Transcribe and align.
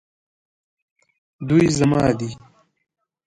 دوی 1.47 1.65
زما 1.77 2.05
دي 2.17 2.29